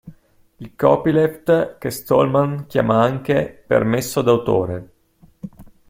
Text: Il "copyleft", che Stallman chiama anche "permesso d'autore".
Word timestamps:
Il 0.57 0.71
"copyleft", 0.75 1.77
che 1.77 1.91
Stallman 1.91 2.65
chiama 2.65 3.03
anche 3.03 3.63
"permesso 3.67 4.23
d'autore". 4.23 4.91